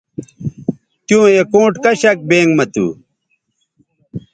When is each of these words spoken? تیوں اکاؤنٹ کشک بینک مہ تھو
تیوں 1.05 1.25
اکاؤنٹ 1.39 1.73
کشک 1.83 2.17
بینک 2.29 2.49
مہ 2.57 2.65
تھو 2.73 2.87